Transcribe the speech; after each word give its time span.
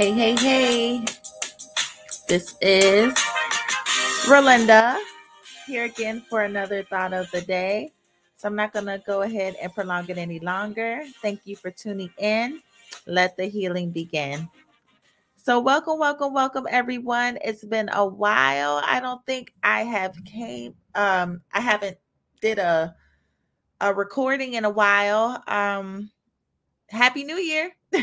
Hey, 0.00 0.12
hey, 0.12 0.34
hey. 0.34 1.04
This 2.26 2.56
is 2.62 3.12
Ralinda 4.24 4.96
here 5.66 5.84
again 5.84 6.22
for 6.22 6.40
another 6.44 6.82
thought 6.84 7.12
of 7.12 7.30
the 7.32 7.42
day. 7.42 7.92
So 8.38 8.48
I'm 8.48 8.56
not 8.56 8.72
going 8.72 8.86
to 8.86 9.02
go 9.06 9.20
ahead 9.20 9.56
and 9.60 9.70
prolong 9.74 10.08
it 10.08 10.16
any 10.16 10.38
longer. 10.40 11.02
Thank 11.20 11.42
you 11.44 11.54
for 11.54 11.70
tuning 11.70 12.08
in. 12.16 12.62
Let 13.04 13.36
the 13.36 13.44
healing 13.44 13.90
begin. 13.90 14.48
So 15.36 15.60
welcome, 15.60 15.98
welcome, 15.98 16.32
welcome 16.32 16.66
everyone. 16.70 17.36
It's 17.44 17.62
been 17.62 17.90
a 17.92 18.06
while. 18.06 18.80
I 18.82 19.00
don't 19.00 19.22
think 19.26 19.52
I 19.62 19.82
have 19.82 20.16
came 20.24 20.76
um 20.94 21.42
I 21.52 21.60
haven't 21.60 21.98
did 22.40 22.58
a 22.58 22.96
a 23.82 23.92
recording 23.92 24.54
in 24.54 24.64
a 24.64 24.70
while. 24.70 25.42
Um 25.46 26.10
happy 26.90 27.24
new 27.24 27.36
year. 27.36 27.72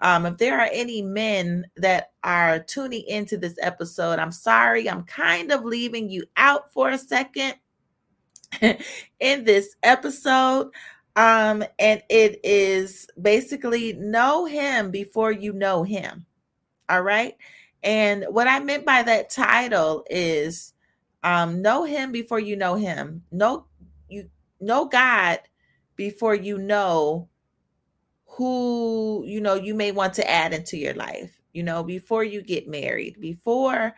um, 0.00 0.26
if 0.26 0.36
there 0.38 0.60
are 0.60 0.68
any 0.72 1.00
men 1.00 1.66
that 1.76 2.12
are 2.22 2.58
tuning 2.58 3.04
into 3.06 3.36
this 3.38 3.56
episode, 3.62 4.18
I'm 4.18 4.32
sorry, 4.32 4.88
I'm 4.88 5.04
kind 5.04 5.50
of 5.50 5.64
leaving 5.64 6.10
you 6.10 6.24
out 6.36 6.72
for 6.72 6.90
a 6.90 6.98
second 6.98 7.54
in 8.60 9.44
this 9.44 9.74
episode. 9.82 10.70
Um, 11.16 11.64
and 11.78 12.02
it 12.10 12.40
is 12.44 13.06
basically 13.20 13.94
know 13.94 14.44
him 14.44 14.90
before 14.90 15.32
you 15.32 15.54
know 15.54 15.82
him. 15.82 16.26
All 16.90 17.02
right. 17.02 17.34
And 17.82 18.26
what 18.28 18.48
I 18.48 18.60
meant 18.60 18.84
by 18.84 19.02
that 19.02 19.30
title 19.30 20.04
is 20.10 20.74
um, 21.22 21.62
know 21.62 21.84
him 21.84 22.12
before 22.12 22.38
you 22.38 22.56
know 22.56 22.74
him. 22.74 23.22
Know 23.32 23.66
you 24.10 24.28
know 24.60 24.84
God 24.84 25.38
before 25.96 26.34
you 26.34 26.58
know 26.58 27.28
who 28.36 29.24
you 29.26 29.40
know 29.40 29.54
you 29.54 29.74
may 29.74 29.92
want 29.92 30.12
to 30.12 30.30
add 30.30 30.52
into 30.52 30.76
your 30.76 30.92
life 30.92 31.40
you 31.54 31.62
know 31.62 31.82
before 31.82 32.22
you 32.22 32.42
get 32.42 32.68
married 32.68 33.18
before 33.18 33.94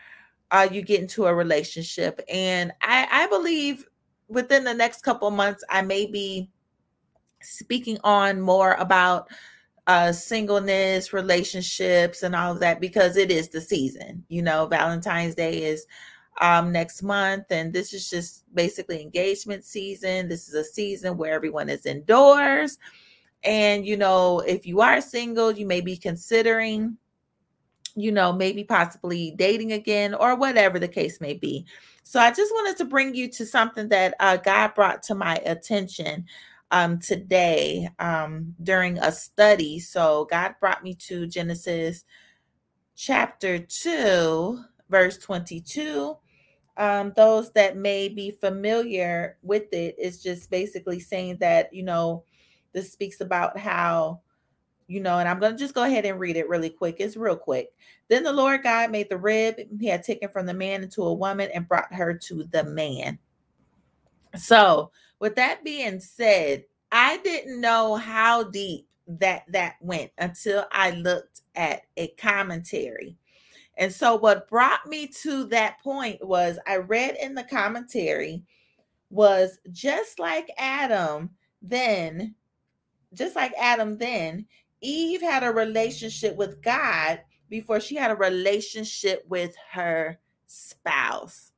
uh, 0.50 0.66
you 0.70 0.80
get 0.80 1.00
into 1.00 1.26
a 1.26 1.34
relationship. 1.34 2.20
And 2.28 2.72
i 2.80 3.06
i 3.10 3.26
believe 3.26 3.86
within 4.28 4.64
the 4.64 4.74
next 4.74 5.02
couple 5.02 5.30
months 5.30 5.64
i 5.70 5.82
may 5.82 6.06
be 6.06 6.50
speaking 7.42 7.98
on 8.04 8.40
more 8.40 8.74
about 8.74 9.28
uh 9.86 10.12
singleness 10.12 11.12
relationships 11.12 12.22
and 12.22 12.36
all 12.36 12.52
of 12.52 12.60
that 12.60 12.80
because 12.80 13.16
it 13.16 13.30
is 13.30 13.48
the 13.48 13.60
season 13.60 14.24
you 14.28 14.42
know 14.42 14.66
valentine's 14.66 15.34
day 15.34 15.62
is 15.62 15.86
um 16.40 16.70
next 16.70 17.02
month 17.02 17.44
and 17.50 17.72
this 17.72 17.92
is 17.94 18.10
just 18.10 18.44
basically 18.54 19.00
engagement 19.00 19.64
season. 19.64 20.28
This 20.28 20.46
is 20.48 20.54
a 20.54 20.64
season 20.64 21.16
where 21.16 21.32
everyone 21.32 21.68
is 21.68 21.86
indoors 21.86 22.78
and, 23.42 23.86
you 23.86 23.96
know, 23.96 24.40
if 24.40 24.66
you 24.66 24.80
are 24.80 25.00
single, 25.00 25.52
you 25.52 25.66
may 25.66 25.80
be 25.80 25.96
considering, 25.96 26.96
you 27.94 28.12
know, 28.12 28.32
maybe 28.32 28.64
possibly 28.64 29.32
dating 29.36 29.72
again 29.72 30.14
or 30.14 30.34
whatever 30.34 30.78
the 30.78 30.88
case 30.88 31.20
may 31.20 31.34
be. 31.34 31.66
So 32.02 32.18
I 32.20 32.30
just 32.30 32.52
wanted 32.52 32.76
to 32.78 32.84
bring 32.84 33.14
you 33.14 33.28
to 33.32 33.46
something 33.46 33.88
that 33.88 34.14
uh, 34.18 34.38
God 34.38 34.74
brought 34.74 35.02
to 35.04 35.14
my 35.14 35.36
attention 35.44 36.26
um, 36.70 36.98
today 36.98 37.88
um, 37.98 38.54
during 38.62 38.98
a 38.98 39.12
study. 39.12 39.78
So 39.78 40.26
God 40.30 40.54
brought 40.60 40.82
me 40.82 40.94
to 40.94 41.26
Genesis 41.26 42.04
chapter 42.96 43.58
2, 43.58 44.60
verse 44.90 45.18
22. 45.18 46.16
Um, 46.76 47.12
those 47.16 47.50
that 47.52 47.76
may 47.76 48.08
be 48.08 48.30
familiar 48.30 49.36
with 49.42 49.72
it 49.72 49.96
is 49.98 50.22
just 50.22 50.50
basically 50.50 51.00
saying 51.00 51.38
that, 51.40 51.72
you 51.72 51.82
know, 51.82 52.24
this 52.72 52.92
speaks 52.92 53.20
about 53.20 53.58
how 53.58 54.20
you 54.88 55.00
know, 55.00 55.18
and 55.18 55.28
I'm 55.28 55.38
going 55.38 55.52
to 55.52 55.58
just 55.58 55.74
go 55.74 55.82
ahead 55.82 56.06
and 56.06 56.18
read 56.18 56.36
it 56.36 56.48
really 56.48 56.70
quick. 56.70 56.96
It's 56.98 57.14
real 57.14 57.36
quick. 57.36 57.68
Then 58.08 58.22
the 58.22 58.32
Lord 58.32 58.62
God 58.62 58.90
made 58.90 59.10
the 59.10 59.18
rib 59.18 59.56
he 59.78 59.86
had 59.86 60.02
taken 60.02 60.30
from 60.30 60.46
the 60.46 60.54
man 60.54 60.82
into 60.82 61.02
a 61.02 61.12
woman 61.12 61.50
and 61.54 61.68
brought 61.68 61.92
her 61.92 62.14
to 62.14 62.44
the 62.44 62.64
man. 62.64 63.18
So, 64.34 64.90
with 65.20 65.36
that 65.36 65.62
being 65.62 66.00
said, 66.00 66.64
I 66.90 67.18
didn't 67.18 67.60
know 67.60 67.96
how 67.96 68.44
deep 68.44 68.88
that 69.06 69.44
that 69.48 69.76
went 69.80 70.10
until 70.18 70.64
I 70.72 70.92
looked 70.92 71.42
at 71.54 71.82
a 71.96 72.08
commentary. 72.08 73.16
And 73.76 73.92
so 73.92 74.16
what 74.16 74.48
brought 74.48 74.86
me 74.86 75.06
to 75.22 75.44
that 75.46 75.80
point 75.82 76.26
was 76.26 76.58
I 76.66 76.76
read 76.76 77.16
in 77.20 77.34
the 77.34 77.44
commentary 77.44 78.42
was 79.10 79.58
just 79.72 80.18
like 80.18 80.50
Adam 80.58 81.30
then 81.62 82.34
just 83.14 83.36
like 83.36 83.52
Adam 83.58 83.98
then, 83.98 84.46
Eve 84.80 85.22
had 85.22 85.42
a 85.42 85.50
relationship 85.50 86.36
with 86.36 86.62
God 86.62 87.20
before 87.48 87.80
she 87.80 87.96
had 87.96 88.10
a 88.10 88.16
relationship 88.16 89.24
with 89.28 89.54
her 89.72 90.18
spouse. 90.46 91.52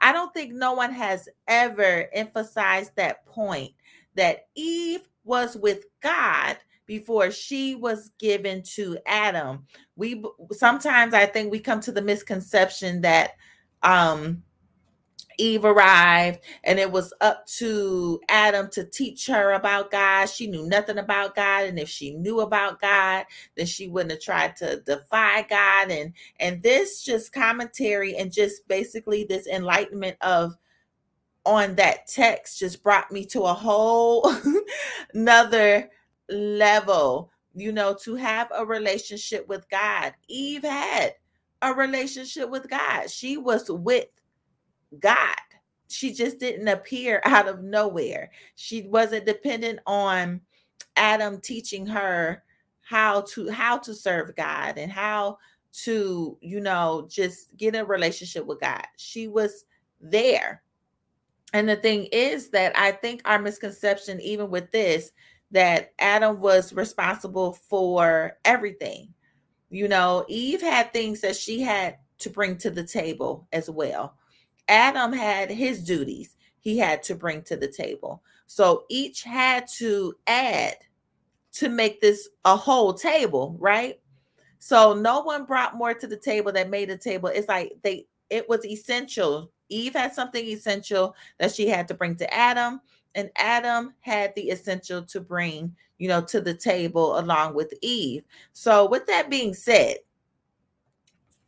I 0.00 0.12
don't 0.12 0.32
think 0.34 0.52
no 0.52 0.74
one 0.74 0.92
has 0.92 1.28
ever 1.48 2.08
emphasized 2.12 2.92
that 2.96 3.24
point 3.26 3.72
that 4.14 4.46
Eve 4.54 5.08
was 5.24 5.56
with 5.56 5.86
God 6.02 6.58
before 6.86 7.30
she 7.30 7.74
was 7.74 8.10
given 8.18 8.62
to 8.62 8.98
Adam. 9.06 9.66
We 9.96 10.22
sometimes 10.50 11.14
I 11.14 11.26
think 11.26 11.50
we 11.50 11.60
come 11.60 11.80
to 11.80 11.92
the 11.92 12.02
misconception 12.02 13.00
that 13.02 13.32
um 13.82 14.42
Eve 15.42 15.64
arrived 15.64 16.38
and 16.62 16.78
it 16.78 16.90
was 16.90 17.12
up 17.20 17.44
to 17.46 18.20
Adam 18.28 18.70
to 18.70 18.84
teach 18.84 19.26
her 19.26 19.52
about 19.52 19.90
God. 19.90 20.26
She 20.26 20.46
knew 20.46 20.68
nothing 20.68 20.98
about 20.98 21.34
God 21.34 21.64
and 21.64 21.80
if 21.80 21.88
she 21.88 22.14
knew 22.14 22.40
about 22.40 22.80
God, 22.80 23.24
then 23.56 23.66
she 23.66 23.88
wouldn't 23.88 24.12
have 24.12 24.20
tried 24.20 24.54
to 24.56 24.80
defy 24.80 25.42
God 25.42 25.90
and 25.90 26.12
and 26.38 26.62
this 26.62 27.02
just 27.02 27.32
commentary 27.32 28.16
and 28.16 28.32
just 28.32 28.66
basically 28.68 29.24
this 29.24 29.48
enlightenment 29.48 30.16
of 30.20 30.56
on 31.44 31.74
that 31.74 32.06
text 32.06 32.60
just 32.60 32.84
brought 32.84 33.10
me 33.10 33.24
to 33.26 33.42
a 33.42 33.52
whole 33.52 34.32
another 35.14 35.90
level, 36.28 37.32
you 37.52 37.72
know, 37.72 37.96
to 38.04 38.14
have 38.14 38.48
a 38.56 38.64
relationship 38.64 39.48
with 39.48 39.68
God. 39.68 40.14
Eve 40.28 40.62
had 40.62 41.14
a 41.62 41.74
relationship 41.74 42.48
with 42.48 42.70
God. 42.70 43.10
She 43.10 43.36
was 43.36 43.68
with 43.68 44.06
God. 44.98 45.36
She 45.88 46.12
just 46.12 46.38
didn't 46.38 46.68
appear 46.68 47.20
out 47.24 47.48
of 47.48 47.62
nowhere. 47.62 48.30
She 48.54 48.82
wasn't 48.82 49.26
dependent 49.26 49.80
on 49.86 50.40
Adam 50.96 51.40
teaching 51.40 51.86
her 51.86 52.42
how 52.80 53.22
to 53.22 53.50
how 53.50 53.78
to 53.78 53.94
serve 53.94 54.36
God 54.36 54.76
and 54.76 54.92
how 54.92 55.38
to, 55.84 56.36
you 56.40 56.60
know, 56.60 57.06
just 57.10 57.56
get 57.56 57.74
a 57.74 57.84
relationship 57.84 58.44
with 58.44 58.60
God. 58.60 58.84
She 58.96 59.28
was 59.28 59.64
there. 60.00 60.62
And 61.54 61.68
the 61.68 61.76
thing 61.76 62.06
is 62.12 62.50
that 62.50 62.76
I 62.76 62.92
think 62.92 63.22
our 63.24 63.38
misconception 63.38 64.20
even 64.20 64.50
with 64.50 64.70
this 64.70 65.12
that 65.50 65.92
Adam 65.98 66.40
was 66.40 66.72
responsible 66.72 67.52
for 67.52 68.38
everything. 68.44 69.12
You 69.70 69.88
know, 69.88 70.24
Eve 70.28 70.62
had 70.62 70.92
things 70.92 71.20
that 71.20 71.36
she 71.36 71.60
had 71.60 71.98
to 72.18 72.30
bring 72.30 72.56
to 72.58 72.70
the 72.70 72.84
table 72.84 73.46
as 73.52 73.68
well. 73.68 74.16
Adam 74.72 75.12
had 75.12 75.50
his 75.50 75.84
duties 75.84 76.34
he 76.62 76.78
had 76.78 77.02
to 77.02 77.14
bring 77.14 77.42
to 77.42 77.56
the 77.56 77.68
table. 77.68 78.22
So 78.46 78.84
each 78.88 79.24
had 79.24 79.66
to 79.78 80.14
add 80.28 80.76
to 81.54 81.68
make 81.68 82.00
this 82.00 82.28
a 82.44 82.56
whole 82.56 82.94
table, 82.94 83.56
right? 83.58 84.00
So 84.60 84.94
no 84.94 85.20
one 85.20 85.44
brought 85.44 85.76
more 85.76 85.92
to 85.92 86.06
the 86.06 86.16
table 86.16 86.52
that 86.52 86.70
made 86.70 86.88
the 86.88 86.96
table. 86.96 87.28
It's 87.28 87.48
like 87.48 87.72
they 87.82 88.06
it 88.30 88.48
was 88.48 88.64
essential. 88.64 89.50
Eve 89.68 89.92
had 89.92 90.14
something 90.14 90.44
essential 90.44 91.14
that 91.38 91.52
she 91.52 91.66
had 91.66 91.88
to 91.88 91.94
bring 91.94 92.14
to 92.16 92.32
Adam, 92.32 92.80
and 93.14 93.28
Adam 93.36 93.92
had 94.00 94.32
the 94.36 94.50
essential 94.50 95.02
to 95.02 95.20
bring, 95.20 95.74
you 95.98 96.08
know, 96.08 96.22
to 96.22 96.40
the 96.40 96.54
table 96.54 97.18
along 97.18 97.54
with 97.54 97.74
Eve. 97.82 98.22
So 98.52 98.88
with 98.88 99.06
that 99.06 99.28
being 99.28 99.52
said, 99.52 99.96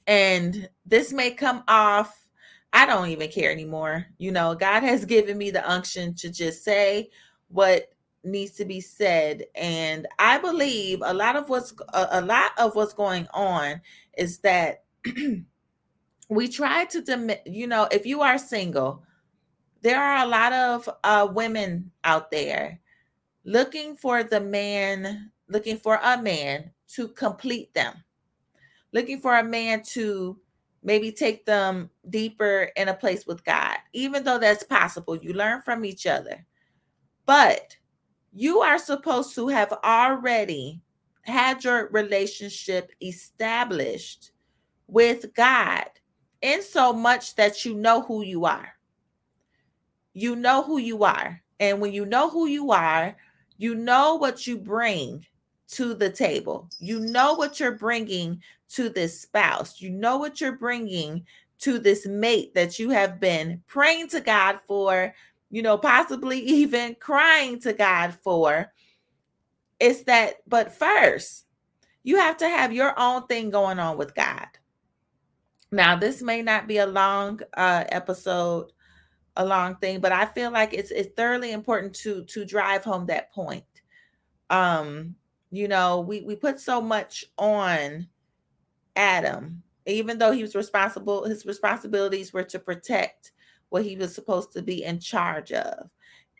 and 0.09 0.69
this 0.85 1.13
may 1.13 1.31
come 1.31 1.63
off 1.69 2.24
I 2.75 2.87
don't 2.87 3.09
even 3.09 3.31
care 3.31 3.53
anymore. 3.53 4.07
You 4.19 4.33
know, 4.33 4.55
God 4.55 4.83
has 4.83 5.05
given 5.05 5.39
me 5.39 5.51
the 5.51 5.69
unction 5.71 6.13
to 6.17 6.31
just 6.31 6.65
say 6.65 7.09
what 7.49 7.89
needs 8.25 8.53
to 8.53 8.65
be 8.65 8.81
said 8.81 9.45
and 9.55 10.07
I 10.19 10.39
believe 10.39 11.01
a 11.05 11.13
lot 11.13 11.37
of 11.37 11.49
what's 11.49 11.75
a, 11.93 12.23
lot 12.23 12.53
of 12.59 12.75
what's 12.75 12.95
going 12.95 13.27
on 13.35 13.83
is 14.17 14.39
that 14.39 14.85
we 16.31 16.49
try 16.49 16.87
to 16.87 17.39
you 17.45 17.67
know 17.67 17.87
if 17.93 18.07
you 18.07 18.23
are 18.23 18.39
single 18.39 19.03
there 19.83 20.03
are 20.03 20.25
a 20.25 20.29
lot 20.29 20.55
of 20.55 20.89
uh, 21.05 21.29
women 21.31 21.91
out 22.03 22.31
there 22.31 22.81
looking 23.45 23.95
for 23.95 24.23
the 24.23 24.41
man 24.41 25.31
looking 25.49 25.77
for 25.77 26.01
a 26.03 26.21
man 26.23 26.71
to 26.89 27.09
complete 27.09 27.75
them 27.75 27.93
looking 28.93 29.21
for 29.21 29.37
a 29.37 29.45
man 29.45 29.83
to 29.83 30.39
maybe 30.85 31.11
take 31.11 31.45
them 31.45 31.91
deeper 32.11 32.71
in 32.77 32.89
a 32.89 32.95
place 32.95 33.27
with 33.27 33.45
god 33.45 33.77
even 33.93 34.23
though 34.23 34.39
that's 34.39 34.63
possible 34.63 35.17
you 35.17 35.33
learn 35.33 35.61
from 35.63 35.85
each 35.85 36.07
other 36.07 36.47
but 37.27 37.77
you 38.33 38.61
are 38.61 38.79
supposed 38.79 39.35
to 39.35 39.49
have 39.49 39.73
already 39.85 40.81
had 41.23 41.65
your 41.65 41.89
relationship 41.89 42.93
established 43.03 44.31
with 44.87 45.35
god 45.35 45.89
in 46.45 46.63
so 46.63 46.93
much 46.93 47.35
that 47.37 47.65
you 47.65 47.75
know 47.75 48.03
who 48.03 48.23
you 48.23 48.45
are. 48.45 48.69
You 50.13 50.37
know 50.37 50.63
who 50.63 50.77
you 50.77 51.03
are. 51.03 51.41
And 51.59 51.81
when 51.81 51.95
you 51.95 52.05
know 52.05 52.29
who 52.29 52.47
you 52.47 52.71
are, 52.71 53.17
you 53.57 53.75
know 53.75 54.17
what 54.17 54.47
you 54.47 54.59
bring 54.59 55.25
to 55.69 55.95
the 55.95 56.11
table. 56.11 56.69
You 56.79 57.01
know 57.01 57.33
what 57.33 57.59
you're 57.59 57.79
bringing 57.79 58.43
to 58.75 58.89
this 58.89 59.21
spouse. 59.21 59.81
You 59.81 59.91
know 59.91 60.19
what 60.19 60.41
you're 60.41 60.59
bringing 60.59 61.25
to 61.61 61.79
this 61.79 62.07
mate 62.07 62.55
that 62.55 62.79
you 62.79 62.91
have 62.91 63.21
been 63.21 63.63
praying 63.67 64.09
to 64.09 64.21
God 64.21 64.61
for, 64.67 65.15
you 65.51 65.63
know, 65.63 65.79
possibly 65.79 66.39
even 66.41 66.97
crying 67.01 67.61
to 67.61 67.73
God 67.73 68.15
for. 68.23 68.73
It's 69.81 70.03
that, 70.05 70.37
but 70.47 70.73
first, 70.73 71.47
you 72.03 72.19
have 72.19 72.37
to 72.39 72.49
have 72.49 72.73
your 72.73 72.99
own 72.99 73.27
thing 73.27 73.51
going 73.51 73.79
on 73.79 73.97
with 73.97 74.15
God. 74.15 74.47
Now, 75.73 75.97
this 75.97 76.23
may 76.23 76.43
not 76.43 76.69
be 76.69 76.79
a 76.79 76.87
long 76.87 77.41
uh, 77.57 77.85
episode, 77.89 78.73
a 79.37 79.45
long 79.45 79.77
thing, 79.77 80.01
but 80.01 80.13
I 80.13 80.27
feel 80.27 80.53
like 80.53 80.73
it's 80.73 80.93
it's 80.93 81.13
thoroughly 81.17 81.51
important 81.51 81.95
to 81.97 82.25
to 82.27 82.45
drive 82.45 82.85
home 82.85 83.07
that 83.07 83.33
point. 83.33 83.65
Um, 84.51 85.17
you 85.51 85.67
know, 85.67 86.01
we 86.01 86.21
we 86.21 86.37
put 86.37 86.61
so 86.61 86.81
much 86.81 87.25
on 87.39 88.07
Adam, 88.97 89.63
even 89.87 90.19
though 90.19 90.33
he 90.33 90.43
was 90.43 90.55
responsible. 90.55 91.25
His 91.25 91.47
responsibilities 91.47 92.33
were 92.33 92.45
to 92.45 92.59
protect 92.59 93.33
what 93.69 93.85
he 93.85 93.97
was 93.97 94.15
supposed 94.15 94.53
to 94.53 94.63
be 94.63 94.85
in 94.85 95.01
charge 95.01 95.53
of, 95.53 95.91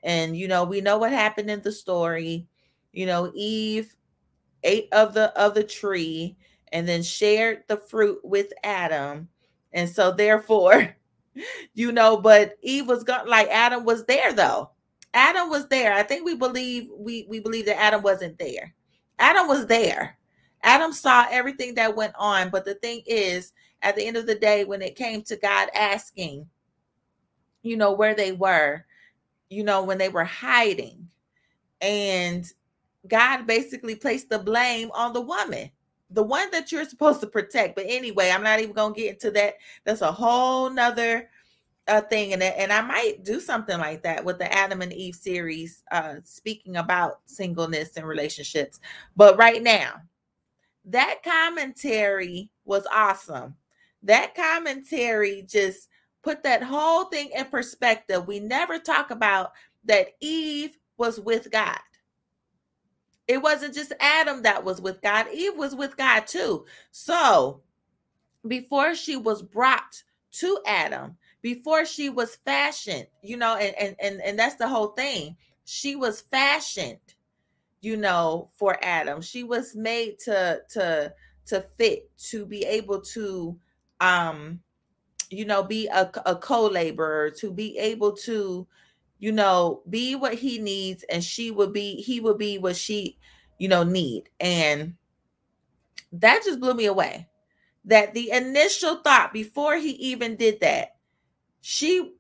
and 0.03 0.37
you 0.37 0.49
know, 0.49 0.65
we 0.65 0.81
know 0.81 0.99
what 0.99 1.13
happened 1.13 1.51
in 1.51 1.63
the 1.63 1.73
story. 1.73 2.47
You 2.93 3.07
know, 3.07 3.33
Eve 3.35 3.95
ate 4.63 4.89
of 4.93 5.15
the 5.15 5.39
of 5.39 5.55
the 5.55 5.65
tree 5.65 6.37
and 6.73 6.89
then 6.89 7.03
shared 7.03 7.63
the 7.69 7.77
fruit 7.77 8.19
with 8.25 8.53
Adam. 8.65 9.29
And 9.73 9.89
so 9.89 10.11
therefore, 10.11 10.95
you 11.75 11.93
know, 11.93 12.17
but 12.17 12.57
Eve 12.63 12.89
was 12.89 13.05
gone 13.05 13.29
like 13.29 13.49
Adam 13.49 13.85
was 13.85 14.05
there 14.07 14.33
though. 14.33 14.71
Adam 15.15 15.49
was 15.49 15.69
there. 15.69 15.93
I 15.95 16.03
think 16.03 16.25
we 16.25 16.35
believe 16.35 16.89
we 16.97 17.27
we 17.29 17.39
believe 17.39 17.67
that 17.67 17.81
Adam 17.81 18.03
wasn't 18.03 18.39
there. 18.39 18.75
Adam 19.19 19.47
was 19.47 19.67
there. 19.67 20.19
Adam 20.65 20.93
saw 20.93 21.27
everything 21.31 21.75
that 21.77 21.95
went 21.95 22.15
on, 22.19 22.51
but 22.51 22.65
the 22.65 22.75
thing 22.75 23.03
is, 23.07 23.53
at 23.83 23.95
the 23.97 24.05
end 24.05 24.17
of 24.17 24.27
the 24.27 24.35
day, 24.35 24.65
when 24.65 24.83
it 24.83 24.97
came 24.97 25.23
to 25.23 25.37
God 25.37 25.69
asking, 25.75 26.49
you 27.63 27.77
know, 27.77 27.93
where 27.93 28.15
they 28.15 28.33
were, 28.33 28.85
you 29.51 29.63
know, 29.63 29.85
when 29.85 29.99
they 29.99 30.09
were 30.09 30.25
hiding, 30.25 31.09
and 31.81 32.45
God 33.07 33.47
basically 33.47 33.95
placed 33.95 34.31
the 34.31 34.39
blame 34.39 34.91
on 34.93 35.13
the 35.13 35.21
woman 35.21 35.71
the 36.15 36.23
one 36.23 36.51
that 36.53 36.71
you're 36.71 36.85
supposed 36.85 37.21
to 37.21 37.27
protect. 37.27 37.75
But 37.75 37.87
anyway, 37.89 38.31
I'm 38.31 38.43
not 38.43 38.61
even 38.61 38.73
gonna 38.75 38.95
get 38.95 39.15
into 39.15 39.31
that. 39.33 39.55
That's 39.85 40.01
a 40.01 40.13
whole 40.13 40.71
nother 40.71 41.29
uh, 41.89 42.01
thing, 42.03 42.33
and 42.33 42.43
and 42.43 42.73
I 42.73 42.81
might 42.81 43.25
do 43.25 43.41
something 43.41 43.79
like 43.79 44.03
that 44.05 44.25
with 44.25 44.39
the 44.39 44.53
Adam 44.53 44.81
and 44.81 44.93
Eve 44.93 45.15
series, 45.15 45.83
uh, 45.91 46.17
speaking 46.25 46.77
about 46.77 47.21
singleness 47.27 47.97
and 47.97 48.07
relationships. 48.07 48.81
But 49.17 49.37
right 49.37 49.63
now, 49.63 49.95
that 50.87 51.21
commentary 51.25 52.51
was 52.65 52.87
awesome. 52.93 53.55
That 54.03 54.35
commentary 54.35 55.45
just 55.49 55.89
put 56.23 56.43
that 56.43 56.63
whole 56.63 57.05
thing 57.05 57.31
in 57.35 57.47
perspective. 57.47 58.27
We 58.27 58.41
never 58.41 58.79
talk 58.79 59.11
about 59.11 59.53
that 59.85 60.09
Eve 60.21 60.77
was 60.97 61.21
with 61.21 61.51
God. 61.51 61.79
It 63.27 63.41
wasn't 63.43 63.75
just 63.75 63.93
Adam 64.01 64.43
that 64.43 64.65
was 64.65 64.81
with 64.81 65.01
God, 65.01 65.27
Eve 65.33 65.57
was 65.57 65.75
with 65.75 65.97
God 65.97 66.27
too. 66.27 66.67
So 66.91 67.63
before 68.47 68.95
she 68.95 69.17
was 69.17 69.43
brought 69.43 70.03
to 70.33 70.59
Adam, 70.67 71.17
before 71.41 71.87
she 71.87 72.11
was 72.11 72.37
fashioned, 72.37 73.07
you 73.23 73.37
know, 73.37 73.57
and 73.57 73.75
and 73.77 73.97
and, 74.01 74.21
and 74.21 74.39
that's 74.39 74.57
the 74.57 74.69
whole 74.69 74.89
thing. 74.89 75.37
She 75.65 75.97
was 75.97 76.21
fashioned, 76.21 76.99
you 77.85 77.97
know, 77.97 78.49
for 78.57 78.79
Adam. 78.83 79.21
She 79.21 79.45
was 79.45 79.75
made 79.75 80.19
to 80.21 80.63
to 80.71 81.13
to 81.47 81.61
fit 81.77 82.11
to 82.31 82.47
be 82.47 82.65
able 82.65 83.01
to 83.03 83.59
um 84.01 84.61
you 85.31 85.45
know 85.45 85.63
be 85.63 85.87
a, 85.89 86.11
a 86.27 86.37
co-laborer 86.37 87.31
to 87.31 87.53
be 87.53 87.77
able 87.79 88.13
to 88.13 88.67
you 89.25 89.33
know, 89.33 89.81
be 89.89 90.15
what 90.15 90.35
he 90.35 90.59
needs, 90.59 91.03
and 91.05 91.25
she 91.25 91.51
would 91.51 91.73
be, 91.73 91.97
he 92.03 92.21
would 92.21 92.37
be 92.37 92.59
what 92.59 92.77
she, 92.77 93.17
you 93.59 93.69
know, 93.69 93.83
need. 93.83 94.29
And 94.39 94.97
that 96.13 96.43
just 96.45 96.61
blew 96.61 96.75
me 96.75 96.85
away. 96.85 97.27
That 97.87 98.13
the 98.13 98.31
initial 98.33 98.97
thought 98.97 99.33
before 99.33 99.77
he 99.77 99.93
even 99.93 100.37
did 100.37 100.61
that, 100.61 100.97
she, 101.63 102.13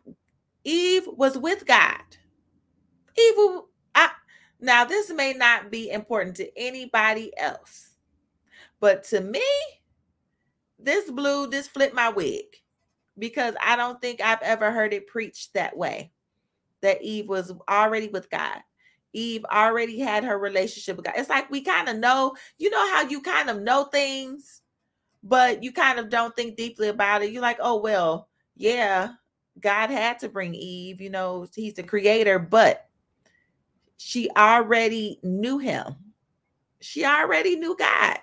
Eve 0.65 1.07
was 1.07 1.37
with 1.37 1.67
God. 1.67 2.01
Eve, 3.19 3.61
now 4.65 4.85
this 4.85 5.11
may 5.11 5.33
not 5.35 5.71
be 5.71 5.91
important 5.91 6.37
to 6.37 6.59
anybody 6.59 7.33
else, 7.37 7.91
but 8.81 9.05
to 9.05 9.21
me, 9.21 9.43
this 10.79 11.11
blew, 11.11 11.47
this 11.47 11.69
flipped 11.69 11.95
my 11.95 12.09
wig 12.09 12.45
because 13.19 13.55
I 13.63 13.77
don't 13.77 14.01
think 14.01 14.21
I've 14.21 14.43
ever 14.43 14.73
heard 14.73 14.93
it 14.93 15.07
preached 15.07 15.55
that 15.55 15.77
way 15.77 16.13
that 16.81 17.03
Eve 17.03 17.29
was 17.29 17.53
already 17.69 18.09
with 18.09 18.29
God. 18.31 18.59
Eve 19.13 19.45
already 19.45 20.01
had 20.01 20.25
her 20.25 20.39
relationship 20.39 20.97
with 20.97 21.07
God. 21.07 21.15
It's 21.17 21.31
like 21.31 21.51
we 21.51 21.61
kind 21.61 21.89
of 21.89 21.97
know, 21.97 22.35
you 22.59 22.71
know 22.71 22.93
how 22.93 23.03
you 23.03 23.23
kind 23.23 23.49
of 23.49 23.61
know 23.61 23.85
things, 23.85 24.63
but 25.23 25.63
you 25.63 25.73
kind 25.73 25.99
of 25.99 26.11
don't 26.11 26.35
think 26.35 26.57
deeply 26.57 26.89
about 26.89 27.23
it. 27.23 27.31
You're 27.31 27.43
like, 27.43 27.59
oh, 27.61 27.81
well, 27.81 28.29
yeah, 28.57 29.11
God 29.61 29.91
had 29.91 30.19
to 30.21 30.29
bring 30.29 30.55
Eve, 30.55 31.01
you 31.01 31.11
know, 31.11 31.47
he's 31.55 31.75
the 31.75 31.83
creator, 31.83 32.39
but 32.39 32.89
she 33.97 34.31
already 34.37 35.19
knew 35.23 35.59
him. 35.59 35.95
She 36.81 37.05
already 37.05 37.57
knew 37.57 37.77
God. 37.77 38.19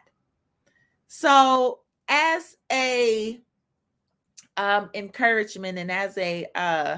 So, 1.07 1.79
as 2.07 2.57
a 2.71 3.41
um 4.57 4.89
encouragement 4.93 5.77
and 5.77 5.89
as 5.89 6.17
a 6.17 6.45
uh 6.55 6.97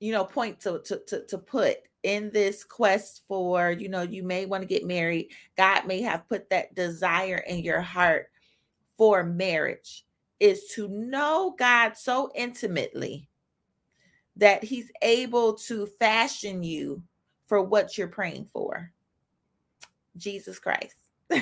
you 0.00 0.12
know 0.12 0.24
point 0.24 0.60
to, 0.60 0.80
to 0.84 1.00
to 1.06 1.24
to 1.26 1.38
put 1.38 1.78
in 2.02 2.30
this 2.30 2.64
quest 2.64 3.22
for 3.26 3.70
you 3.70 3.88
know 3.88 4.02
you 4.02 4.22
may 4.22 4.46
want 4.46 4.62
to 4.62 4.66
get 4.66 4.86
married 4.86 5.30
god 5.56 5.86
may 5.86 6.00
have 6.00 6.28
put 6.28 6.48
that 6.50 6.74
desire 6.74 7.42
in 7.46 7.60
your 7.60 7.80
heart 7.80 8.30
for 8.96 9.24
marriage 9.24 10.04
is 10.40 10.66
to 10.74 10.88
know 10.88 11.54
god 11.58 11.96
so 11.96 12.30
intimately 12.34 13.28
that 14.36 14.62
he's 14.64 14.90
able 15.02 15.54
to 15.54 15.86
fashion 15.98 16.62
you 16.62 17.02
for 17.50 17.60
what 17.60 17.98
you're 17.98 18.06
praying 18.06 18.46
for. 18.52 18.92
Jesus 20.16 20.58
christ. 20.58 20.94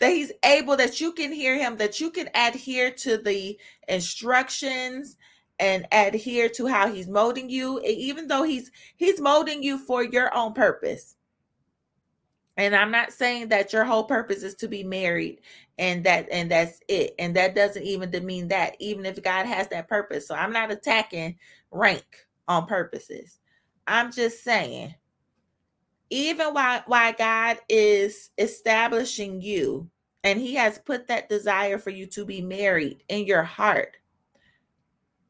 That 0.00 0.12
he's 0.12 0.30
able 0.44 0.76
that 0.76 1.00
you 1.00 1.10
can 1.10 1.32
hear 1.32 1.58
him 1.58 1.76
that 1.78 1.98
you 1.98 2.12
can 2.12 2.28
adhere 2.32 2.92
to 2.98 3.16
the 3.18 3.58
instructions 3.88 5.16
and 5.58 5.88
adhere 5.90 6.48
to 6.50 6.68
how 6.68 6.86
he's 6.92 7.08
molding 7.08 7.50
you 7.50 7.80
even 7.84 8.28
though 8.28 8.44
he's 8.44 8.70
he's 8.94 9.20
molding 9.20 9.60
you 9.60 9.76
for 9.76 10.04
your 10.04 10.32
own 10.36 10.52
purpose. 10.52 11.16
And 12.56 12.76
i'm 12.76 12.92
not 12.92 13.12
saying 13.12 13.48
that 13.48 13.72
your 13.72 13.84
whole 13.84 14.04
purpose 14.04 14.44
is 14.44 14.54
to 14.56 14.68
be 14.68 14.84
married 14.84 15.40
and 15.80 16.04
that 16.04 16.28
and 16.30 16.48
that's 16.48 16.78
it 16.86 17.16
and 17.18 17.34
that 17.34 17.56
doesn't 17.56 17.82
even 17.82 18.12
demean 18.12 18.46
that 18.48 18.76
even 18.78 19.04
if 19.04 19.20
god 19.20 19.46
has 19.46 19.66
that 19.70 19.88
purpose. 19.88 20.28
So 20.28 20.36
i'm 20.36 20.52
not 20.52 20.70
attacking 20.70 21.38
rank 21.72 22.04
on 22.46 22.66
purposes 22.66 23.40
i'm 23.88 24.12
just 24.12 24.44
saying 24.44 24.94
even 26.10 26.54
why 26.54 26.82
why 26.86 27.12
god 27.12 27.58
is 27.68 28.30
establishing 28.38 29.40
you 29.40 29.88
and 30.24 30.40
he 30.40 30.54
has 30.54 30.78
put 30.78 31.06
that 31.08 31.28
desire 31.28 31.78
for 31.78 31.90
you 31.90 32.06
to 32.06 32.24
be 32.24 32.40
married 32.40 33.02
in 33.08 33.24
your 33.24 33.42
heart 33.42 33.96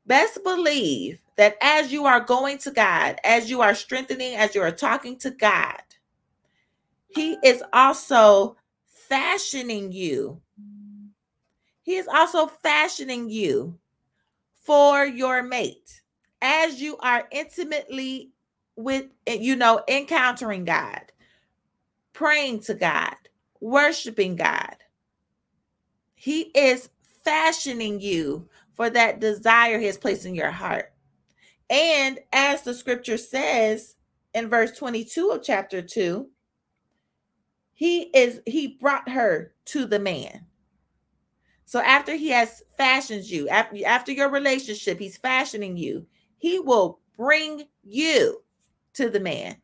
Best 0.08 0.42
believe 0.42 1.20
that 1.36 1.58
as 1.60 1.92
you 1.92 2.06
are 2.06 2.20
going 2.20 2.56
to 2.58 2.70
God, 2.70 3.18
as 3.24 3.50
you 3.50 3.60
are 3.60 3.74
strengthening, 3.74 4.36
as 4.36 4.54
you 4.54 4.62
are 4.62 4.72
talking 4.72 5.18
to 5.18 5.30
God, 5.30 5.82
He 7.08 7.36
is 7.44 7.62
also 7.74 8.56
fashioning 8.86 9.92
you. 9.92 10.40
He 11.82 11.96
is 11.96 12.08
also 12.08 12.46
fashioning 12.46 13.28
you 13.28 13.78
for 14.62 15.04
your 15.04 15.42
mate 15.42 16.00
as 16.40 16.80
you 16.80 16.96
are 17.00 17.28
intimately 17.30 18.30
with, 18.78 19.06
eh, 19.26 19.38
you 19.40 19.56
know, 19.56 19.82
encountering 19.88 20.64
God, 20.64 21.02
praying 22.12 22.61
to 22.61 22.75
God, 22.75 23.16
worshiping 23.61 24.37
God. 24.37 24.76
He 26.14 26.42
is 26.54 26.88
fashioning 27.25 28.00
you 28.00 28.49
for 28.75 28.88
that 28.88 29.20
desire 29.20 29.80
He 29.80 29.87
has 29.87 29.99
placed 29.99 30.26
in 30.26 30.35
your 30.35 30.52
heart. 30.52 30.92
And 31.68 32.20
as 32.32 32.62
the 32.62 32.73
scripture 32.73 33.18
says 33.18 33.97
in 34.32 34.49
verse 34.49 34.70
22 34.78 35.30
of 35.30 35.42
chapter 35.42 35.82
2, 35.82 36.28
he 37.75 38.02
is 38.14 38.40
he 38.47 38.78
brought 38.80 39.08
her 39.08 39.52
to 39.66 39.87
the 39.87 39.99
man. 39.99 40.47
So 41.64 41.80
after 41.80 42.14
he 42.14 42.30
has 42.30 42.62
fashioned 42.76 43.25
you, 43.25 43.49
after, 43.49 43.76
after 43.87 44.12
your 44.12 44.30
relationship, 44.30 44.99
he's 44.99 45.18
fashioning 45.18 45.76
you. 45.76 46.06
He 46.38 46.58
will 46.58 47.00
bring 47.16 47.64
you 47.85 48.42
to 48.98 49.08
the 49.08 49.20
man. 49.20 49.56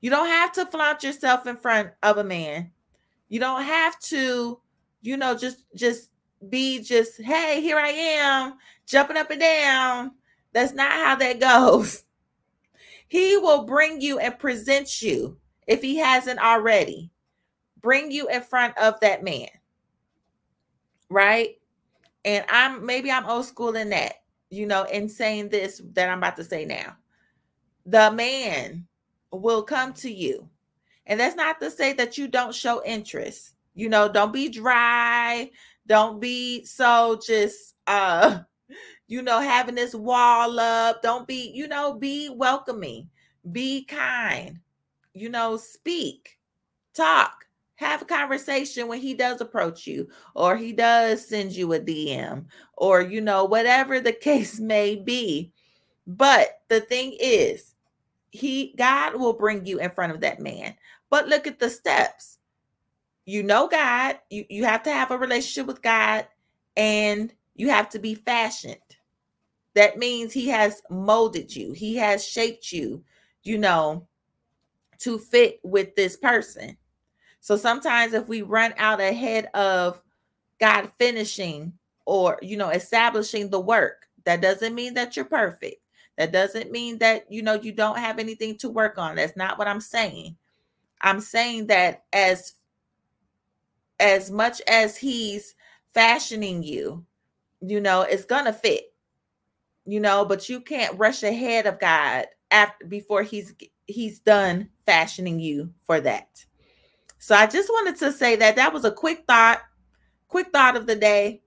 You 0.00 0.10
don't 0.10 0.26
have 0.26 0.52
to 0.52 0.66
flaunt 0.66 1.04
yourself 1.04 1.46
in 1.46 1.56
front 1.56 1.90
of 2.02 2.18
a 2.18 2.24
man. 2.24 2.72
You 3.28 3.38
don't 3.38 3.62
have 3.62 3.98
to, 4.00 4.60
you 5.02 5.16
know, 5.16 5.36
just 5.36 5.64
just 5.76 6.10
be 6.48 6.82
just, 6.82 7.20
hey, 7.20 7.60
here 7.60 7.78
I 7.78 7.88
am, 7.88 8.54
jumping 8.86 9.18
up 9.18 9.30
and 9.30 9.40
down. 9.40 10.12
That's 10.52 10.72
not 10.72 10.90
how 10.90 11.14
that 11.16 11.40
goes. 11.40 12.04
He 13.08 13.36
will 13.36 13.64
bring 13.64 14.00
you 14.00 14.20
and 14.20 14.38
present 14.38 15.02
you 15.02 15.36
if 15.66 15.82
he 15.82 15.96
hasn't 15.96 16.38
already. 16.38 17.10
Bring 17.82 18.12
you 18.12 18.28
in 18.28 18.40
front 18.40 18.78
of 18.78 19.00
that 19.00 19.24
man. 19.24 19.48
Right? 21.08 21.58
And 22.24 22.44
I'm 22.48 22.86
maybe 22.86 23.10
I'm 23.10 23.26
old 23.26 23.46
school 23.46 23.74
in 23.74 23.90
that, 23.90 24.22
you 24.48 24.64
know, 24.64 24.84
in 24.84 25.08
saying 25.08 25.48
this 25.48 25.82
that 25.94 26.08
I'm 26.08 26.18
about 26.18 26.36
to 26.36 26.44
say 26.44 26.64
now. 26.64 26.98
The 27.90 28.12
man 28.12 28.86
will 29.32 29.64
come 29.64 29.92
to 29.94 30.08
you. 30.08 30.48
And 31.06 31.18
that's 31.18 31.34
not 31.34 31.58
to 31.58 31.72
say 31.72 31.92
that 31.94 32.16
you 32.16 32.28
don't 32.28 32.54
show 32.54 32.84
interest. 32.84 33.54
You 33.74 33.88
know, 33.88 34.08
don't 34.08 34.32
be 34.32 34.48
dry, 34.48 35.50
don't 35.88 36.20
be 36.20 36.64
so 36.64 37.20
just 37.26 37.74
uh 37.88 38.40
you 39.08 39.22
know 39.22 39.40
having 39.40 39.74
this 39.74 39.92
wall 39.92 40.60
up. 40.60 41.02
Don't 41.02 41.26
be, 41.26 41.50
you 41.52 41.66
know, 41.66 41.94
be 41.94 42.28
welcoming, 42.28 43.10
be 43.50 43.84
kind. 43.84 44.60
You 45.12 45.28
know, 45.28 45.56
speak, 45.56 46.38
talk, 46.94 47.44
have 47.74 48.02
a 48.02 48.04
conversation 48.04 48.86
when 48.86 49.00
he 49.00 49.14
does 49.14 49.40
approach 49.40 49.84
you 49.84 50.08
or 50.36 50.56
he 50.56 50.72
does 50.72 51.26
send 51.26 51.50
you 51.50 51.72
a 51.72 51.80
DM 51.80 52.44
or 52.76 53.00
you 53.02 53.20
know 53.20 53.46
whatever 53.46 53.98
the 53.98 54.12
case 54.28 54.60
may 54.60 54.94
be. 54.94 55.50
But 56.06 56.60
the 56.68 56.80
thing 56.80 57.16
is, 57.18 57.69
he 58.30 58.74
God 58.76 59.16
will 59.16 59.32
bring 59.32 59.66
you 59.66 59.80
in 59.80 59.90
front 59.90 60.12
of 60.12 60.20
that 60.20 60.40
man. 60.40 60.74
But 61.10 61.28
look 61.28 61.46
at 61.46 61.58
the 61.58 61.70
steps 61.70 62.38
you 63.30 63.44
know 63.44 63.68
God, 63.68 64.18
you, 64.28 64.44
you 64.48 64.64
have 64.64 64.82
to 64.82 64.90
have 64.90 65.12
a 65.12 65.18
relationship 65.18 65.66
with 65.66 65.82
God, 65.82 66.26
and 66.76 67.32
you 67.54 67.68
have 67.68 67.88
to 67.90 68.00
be 68.00 68.14
fashioned. 68.16 68.76
That 69.74 69.98
means 69.98 70.32
He 70.32 70.48
has 70.48 70.82
molded 70.90 71.54
you, 71.54 71.72
He 71.72 71.94
has 71.96 72.26
shaped 72.26 72.72
you, 72.72 73.04
you 73.44 73.58
know, 73.58 74.06
to 74.98 75.18
fit 75.18 75.60
with 75.62 75.94
this 75.94 76.16
person. 76.16 76.76
So 77.40 77.56
sometimes 77.56 78.12
if 78.14 78.28
we 78.28 78.42
run 78.42 78.74
out 78.76 79.00
ahead 79.00 79.46
of 79.54 80.02
God 80.58 80.90
finishing 80.98 81.72
or, 82.06 82.38
you 82.42 82.56
know, 82.56 82.70
establishing 82.70 83.48
the 83.48 83.60
work, 83.60 84.06
that 84.24 84.42
doesn't 84.42 84.74
mean 84.74 84.94
that 84.94 85.16
you're 85.16 85.24
perfect. 85.24 85.79
That 86.20 86.32
doesn't 86.32 86.70
mean 86.70 86.98
that, 86.98 87.24
you 87.32 87.40
know, 87.40 87.54
you 87.54 87.72
don't 87.72 87.96
have 87.96 88.18
anything 88.18 88.58
to 88.58 88.68
work 88.68 88.98
on. 88.98 89.16
That's 89.16 89.38
not 89.38 89.58
what 89.58 89.66
I'm 89.66 89.80
saying. 89.80 90.36
I'm 91.00 91.18
saying 91.18 91.68
that 91.68 92.04
as 92.12 92.52
as 93.98 94.30
much 94.30 94.60
as 94.68 94.98
he's 94.98 95.54
fashioning 95.94 96.62
you, 96.62 97.06
you 97.62 97.80
know, 97.80 98.02
it's 98.02 98.26
gonna 98.26 98.52
fit, 98.52 98.92
you 99.86 99.98
know, 99.98 100.26
but 100.26 100.46
you 100.50 100.60
can't 100.60 100.98
rush 100.98 101.22
ahead 101.22 101.64
of 101.66 101.80
God 101.80 102.26
after 102.50 102.84
before 102.84 103.22
he's 103.22 103.54
he's 103.86 104.18
done 104.18 104.68
fashioning 104.84 105.40
you 105.40 105.72
for 105.80 106.02
that. 106.02 106.44
So 107.18 107.34
I 107.34 107.46
just 107.46 107.70
wanted 107.70 107.96
to 108.00 108.12
say 108.12 108.36
that 108.36 108.56
that 108.56 108.74
was 108.74 108.84
a 108.84 108.92
quick 108.92 109.24
thought, 109.26 109.62
quick 110.28 110.52
thought 110.52 110.76
of 110.76 110.86
the 110.86 110.96
day, 110.96 111.40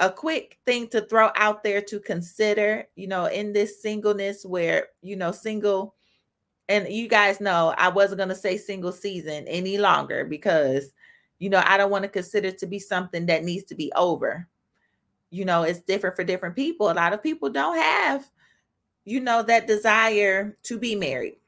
a 0.00 0.10
quick 0.10 0.58
thing 0.66 0.88
to 0.88 1.02
throw 1.02 1.30
out 1.36 1.62
there 1.62 1.80
to 1.82 2.00
consider, 2.00 2.88
you 2.96 3.06
know, 3.06 3.26
in 3.26 3.52
this 3.52 3.80
singleness 3.80 4.44
where, 4.44 4.88
you 5.02 5.14
know, 5.14 5.30
single 5.30 5.94
and 6.68 6.88
you 6.88 7.08
guys 7.08 7.40
know 7.40 7.74
I 7.76 7.88
wasn't 7.88 8.18
going 8.18 8.28
to 8.28 8.34
say 8.34 8.56
single 8.56 8.92
season 8.92 9.46
any 9.48 9.76
longer 9.76 10.24
because 10.24 10.92
you 11.40 11.48
know, 11.48 11.62
I 11.66 11.78
don't 11.78 11.90
want 11.90 12.04
to 12.04 12.08
consider 12.08 12.52
to 12.52 12.66
be 12.66 12.78
something 12.78 13.26
that 13.26 13.44
needs 13.44 13.64
to 13.64 13.74
be 13.74 13.90
over. 13.96 14.46
You 15.30 15.46
know, 15.46 15.62
it's 15.62 15.80
different 15.80 16.14
for 16.14 16.22
different 16.22 16.54
people. 16.54 16.90
A 16.90 16.92
lot 16.92 17.14
of 17.14 17.22
people 17.22 17.48
don't 17.48 17.78
have, 17.78 18.30
you 19.04 19.20
know, 19.20 19.42
that 19.44 19.66
desire 19.66 20.56
to 20.64 20.78
be 20.78 20.94
married. 20.94 21.38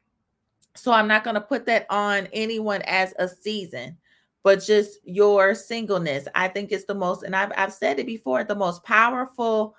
So 0.75 0.93
I'm 0.93 1.09
not 1.09 1.25
going 1.25 1.35
to 1.35 1.43
put 1.43 1.67
that 1.67 1.87
on 1.91 2.27
anyone 2.33 2.81
as 2.87 3.13
a 3.19 3.29
season, 3.29 3.99
but 4.43 4.63
just 4.63 4.99
your 5.05 5.55
singleness. 5.55 6.27
I 6.35 6.49
think 6.49 6.73
it's 6.73 6.85
the 6.85 6.95
most, 6.95 7.23
and 7.23 7.35
I've, 7.37 7.53
I've 7.57 7.73
said 7.73 7.99
it 7.99 8.07
before, 8.07 8.45
the 8.45 8.55
most 8.55 8.85
powerful 8.85 9.77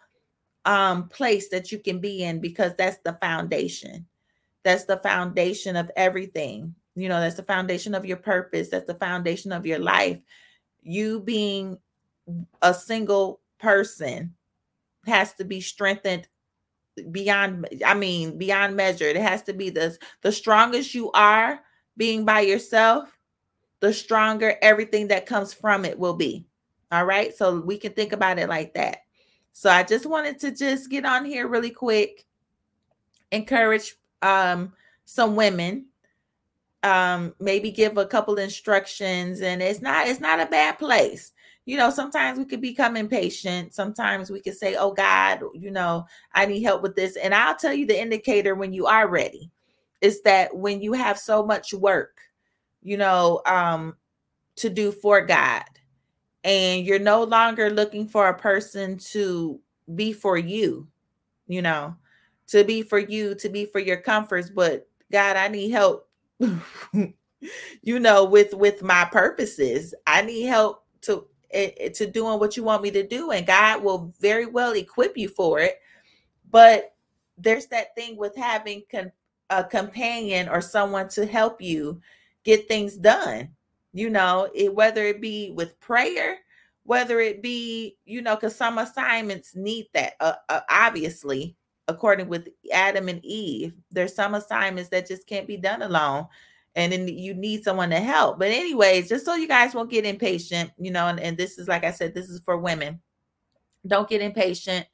um 0.65 1.10
place 1.10 1.50
that 1.50 1.74
you 1.74 1.79
can 1.79 2.00
be 2.00 2.24
in 2.24 2.39
because 2.39 2.74
that's 2.77 2.98
the 3.03 3.13
foundation. 3.13 4.05
That's 4.63 4.86
the 4.86 4.98
foundation 4.98 5.75
of 5.75 5.91
everything 5.96 6.75
you 6.96 7.10
know, 7.10 7.20
that's 7.20 7.36
the 7.36 7.43
foundation 7.43 7.96
of 7.96 8.05
your 8.05 8.17
purpose, 8.17 8.70
that's 8.70 8.86
the 8.86 8.93
foundation 8.96 9.51
of 9.51 9.65
your 9.65 9.79
life. 9.79 10.20
You 10.82 11.22
being 11.22 11.79
a 12.62 12.74
single 12.74 13.41
person 13.60 14.36
has 15.05 15.34
to 15.36 15.46
be 15.46 15.62
strengthened 15.62 16.27
beyond 17.12 17.67
i 17.86 17.93
mean 17.93 18.38
beyond 18.38 18.75
measure 18.75 19.05
it 19.05 19.15
has 19.15 19.41
to 19.41 19.53
be 19.53 19.70
the 19.72 19.98
the 20.22 20.32
strongest 20.32 20.93
you 20.93 21.12
are 21.13 21.60
being 21.98 22.24
by 22.24 22.41
yourself 22.41 23.17
the 23.84 23.92
stronger 23.92 24.56
everything 24.62 25.10
that 25.10 25.25
comes 25.25 25.54
from 25.54 25.84
it 25.84 26.00
will 26.00 26.13
be. 26.13 26.46
All 26.90 27.04
right? 27.04 27.36
So 27.36 27.60
we 27.60 27.78
can 27.78 27.92
think 27.92 28.13
about 28.13 28.40
it 28.40 28.48
like 28.48 28.74
that. 28.75 29.00
So 29.52 29.70
i 29.70 29.84
just 29.84 30.06
wanted 30.06 30.40
to 30.40 30.52
just 30.52 30.90
get 30.90 31.06
on 31.06 31.25
here 31.25 31.50
really 31.50 31.70
quick 31.70 32.25
encourage 33.34 33.96
um 34.22 34.72
some 35.04 35.36
women 35.36 35.86
um 36.84 37.36
maybe 37.42 37.72
give 37.72 37.98
a 37.98 38.06
couple 38.06 38.38
instructions 38.38 39.42
and 39.42 39.62
it's 39.62 39.82
not 39.82 40.08
it's 40.08 40.22
not 40.22 40.40
a 40.40 40.46
bad 40.46 40.80
place. 40.80 41.34
You 41.66 41.75
know 41.75 41.90
sometimes 41.90 42.40
we 42.40 42.46
could 42.46 42.62
become 42.62 42.96
impatient. 42.96 43.74
Sometimes 43.74 44.32
we 44.32 44.40
could 44.40 44.56
say 44.56 44.78
oh 44.78 44.94
god 44.94 45.42
you 45.54 45.72
know 45.72 46.06
i 46.34 46.46
need 46.46 46.63
help 46.63 46.84
with 46.84 46.96
this. 46.96 47.18
And 47.18 47.36
i'll 47.36 47.58
tell 47.58 47.74
you 47.74 47.86
the 47.86 48.02
indicator 48.02 48.56
when 48.56 48.72
you 48.72 48.86
are 48.86 49.10
ready 49.10 49.52
is 50.00 50.22
that 50.22 50.56
when 50.56 50.82
you 50.82 50.94
have 50.94 51.20
so 51.20 51.46
much 51.46 51.74
work 51.74 52.22
you 52.84 52.98
know 52.98 53.42
um 53.46 53.96
to 54.58 54.70
do 54.70 54.92
for 54.92 55.22
god. 55.25 55.63
And 56.44 56.86
you're 56.86 57.00
no 57.00 57.24
longer 57.24 57.70
looking 57.70 58.08
for 58.08 58.28
a 58.28 58.38
person 58.38 58.98
to 59.12 59.60
be 59.96 60.13
for 60.13 60.38
you 60.38 60.88
you 61.48 61.62
know 61.62 61.96
to 62.48 62.63
be 62.63 62.82
for 62.82 63.00
you 63.00 63.36
to 63.36 63.50
be 63.50 63.66
for 63.66 63.80
your 63.80 63.98
comforts 63.98 64.50
but 64.50 64.88
god 65.12 65.36
i 65.36 65.50
need 65.50 65.72
help 65.72 66.08
you 67.82 68.00
know 68.00 68.25
with 68.25 68.54
with 68.54 68.82
my 68.82 69.06
purposes. 69.06 69.94
I 70.08 70.22
need 70.22 70.44
help 70.44 70.84
to 71.02 71.25
eh, 71.52 71.72
eh, 71.78 71.90
to 71.90 72.06
doing 72.08 72.40
what 72.40 72.58
you 72.58 72.63
want 72.63 72.84
me 72.84 72.92
to 72.92 73.06
do 73.06 73.32
and 73.32 73.46
god 73.46 73.84
will 73.84 74.13
very 74.20 74.46
well 74.46 74.74
equip 74.74 75.18
you 75.18 75.30
for 75.30 75.60
it. 75.60 75.80
But 76.50 76.96
there's 77.38 77.68
that 77.68 77.96
thing 77.96 78.18
with 78.18 78.36
having 78.36 78.84
con- 78.92 79.12
a 79.50 79.63
companion 79.63 80.50
or 80.50 80.62
someone 80.62 81.10
to 81.10 81.25
help 81.25 81.62
you 81.62 82.02
get 82.43 82.67
things 82.67 82.97
done 82.97 83.50
you 83.93 84.09
know 84.09 84.50
it, 84.53 84.73
whether 84.73 85.03
it 85.03 85.21
be 85.21 85.51
with 85.51 85.79
prayer 85.79 86.38
whether 86.83 87.19
it 87.19 87.41
be 87.41 87.95
you 88.05 88.21
know 88.21 88.35
because 88.35 88.55
some 88.55 88.77
assignments 88.77 89.55
need 89.55 89.88
that 89.93 90.13
uh, 90.19 90.33
uh, 90.50 90.62
obviously 90.69 91.55
according 91.88 92.27
with 92.27 92.50
Adam 92.71 93.09
and 93.09 93.23
Eve. 93.23 93.75
There's 93.91 94.15
some 94.15 94.35
assignments 94.35 94.89
that 94.89 95.07
just 95.07 95.27
can't 95.27 95.47
be 95.47 95.57
done 95.57 95.81
alone. 95.81 96.27
And 96.75 96.91
then 96.91 97.07
you 97.07 97.35
need 97.35 97.63
someone 97.63 97.91
to 97.91 98.00
help. 98.00 98.39
But, 98.39 98.50
anyways, 98.50 99.07
just 99.07 99.25
so 99.25 99.35
you 99.35 99.47
guys 99.47 99.75
won't 99.75 99.91
get 99.91 100.05
impatient, 100.05 100.71
you 100.79 100.89
know, 100.89 101.07
and, 101.07 101.19
and 101.19 101.38
this 101.38 101.59
is 101.59 101.67
like 101.67 101.83
I 101.83 101.91
said, 101.91 102.15
this 102.15 102.29
is 102.29 102.41
for 102.43 102.57
women. 102.57 103.00
Don't 103.85 104.09
get 104.09 104.21
impatient. 104.21 104.88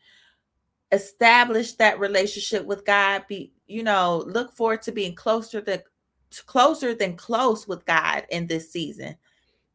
Establish 0.91 1.73
that 1.73 1.99
relationship 1.99 2.65
with 2.65 2.83
God. 2.85 3.23
Be, 3.29 3.53
you 3.65 3.83
know, 3.83 4.25
look 4.27 4.51
forward 4.51 4.81
to 4.83 4.91
being 4.91 5.15
closer 5.15 5.61
to 5.61 5.81
closer 6.45 6.93
than 6.93 7.15
close 7.15 7.67
with 7.67 7.85
God 7.85 8.25
in 8.29 8.47
this 8.47 8.71
season 8.71 9.15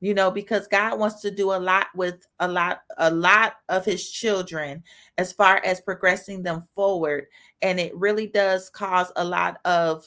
you 0.00 0.12
know 0.12 0.30
because 0.30 0.66
god 0.66 0.99
wants 0.99 1.23
to 1.23 1.30
do 1.30 1.52
a 1.52 1.56
lot 1.56 1.87
with 1.94 2.26
a 2.40 2.49
lot 2.49 2.82
a 2.99 3.11
lot 3.11 3.54
of 3.70 3.87
his 3.87 4.11
children 4.11 4.82
as 5.16 5.32
far 5.32 5.62
as 5.64 5.80
progressing 5.80 6.42
them 6.42 6.62
forward 6.75 7.26
and 7.62 7.80
it 7.80 7.96
really 7.96 8.26
does 8.26 8.68
cause 8.68 9.11
a 9.16 9.25
lot 9.25 9.58
of 9.64 10.06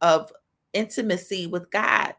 of 0.00 0.32
intimacy 0.72 1.46
with 1.46 1.70
god. 1.70 2.14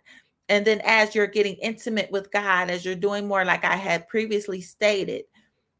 And 0.49 0.65
then 0.65 0.81
as 0.83 1.15
you're 1.15 1.27
getting 1.27 1.55
intimate 1.55 2.11
with 2.11 2.31
god 2.31 2.69
as 2.69 2.85
you're 2.85 2.95
doing 2.95 3.27
more 3.27 3.43
like 3.43 3.65
i 3.65 3.75
had 3.75 4.07
previously 4.07 4.61
stated 4.61 5.25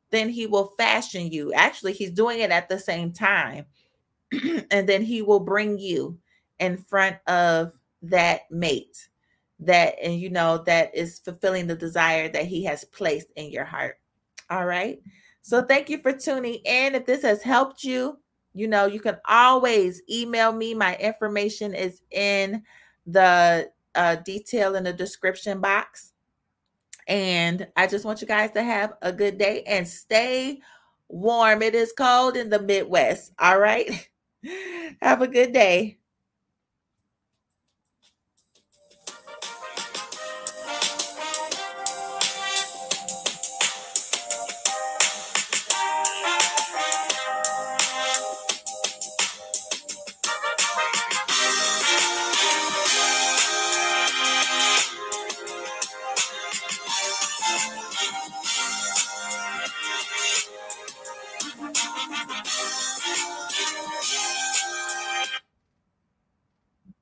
then 0.10 0.28
he 0.28 0.46
will 0.46 0.74
fashion 0.78 1.32
you. 1.32 1.54
Actually 1.54 1.94
he's 1.94 2.12
doing 2.12 2.42
it 2.42 2.52
at 2.52 2.68
the 2.68 2.78
same 2.78 3.14
time 3.14 3.66
and 4.72 4.88
then 4.88 5.02
he 5.02 5.22
will 5.22 5.40
bring 5.40 5.78
you 5.80 6.18
in 6.62 6.77
front 6.77 7.18
of 7.27 7.74
that 8.03 8.50
mate 8.50 9.10
that 9.60 9.96
and 10.01 10.20
you 10.20 10.30
know 10.30 10.58
that 10.60 10.96
is 10.96 11.20
fulfilling 11.20 11.68
the 11.68 11.75
desire 11.75 12.30
that 12.30 12.46
he 12.46 12.63
has 12.63 12.86
placed 12.86 13.27
in 13.36 13.51
your 13.51 13.65
heart. 13.65 14.00
All 14.50 14.65
right? 14.65 15.00
So 15.41 15.62
thank 15.62 15.89
you 15.89 16.00
for 16.00 16.13
tuning 16.13 16.60
in. 16.65 16.96
If 16.96 17.06
this 17.06 17.24
has 17.24 17.44
helped 17.44 17.84
you 17.84 18.18
you 18.53 18.68
know 18.68 18.86
you 18.86 19.00
can 19.00 19.18
always 19.25 20.01
email 20.10 20.51
me. 20.51 20.74
My 20.74 20.96
information 20.98 21.74
is 21.74 22.01
in 22.12 22.63
the 23.06 23.70
uh, 23.96 24.15
detail 24.18 24.75
in 24.75 24.84
the 24.84 24.94
description 24.94 25.60
box. 25.60 26.13
And 27.08 27.68
i 27.75 27.88
just 27.88 28.06
want 28.06 28.22
you 28.22 28.27
guys 28.27 28.51
to 28.51 28.63
have 28.63 28.94
a 29.01 29.12
good 29.12 29.38
day 29.38 29.63
and 29.63 29.88
stay 29.88 30.60
warm. 31.10 31.62
It 31.62 31.75
is 31.75 31.94
cold 31.98 32.38
in 32.38 32.50
the 32.50 32.62
midwest. 32.62 33.34
All 33.39 33.60
right? 33.60 34.08
Have 35.01 35.22
a 35.22 35.27
good 35.27 35.53
day 35.53 36.00